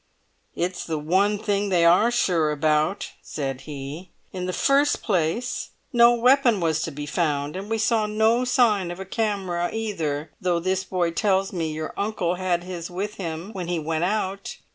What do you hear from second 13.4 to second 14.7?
when he went out.